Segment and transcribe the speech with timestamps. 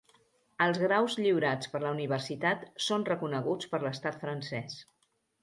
[0.63, 4.81] Els graus lliurats per la universitat són reconeguts per l'estat francès.